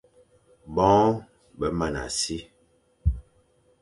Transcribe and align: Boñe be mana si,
Boñe 0.75 1.15
be 1.57 1.67
mana 1.79 2.03
si, 2.19 2.37